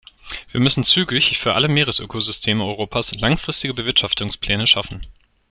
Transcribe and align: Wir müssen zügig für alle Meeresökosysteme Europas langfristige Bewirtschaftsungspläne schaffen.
Wir 0.49 0.59
müssen 0.59 0.83
zügig 0.83 1.37
für 1.37 1.53
alle 1.53 1.67
Meeresökosysteme 1.67 2.63
Europas 2.65 3.13
langfristige 3.19 3.75
Bewirtschaftsungspläne 3.75 4.65
schaffen. 4.65 5.01